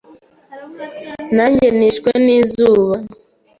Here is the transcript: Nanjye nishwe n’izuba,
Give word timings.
Nanjye 1.35 1.67
nishwe 1.77 2.09
n’izuba, 2.25 2.95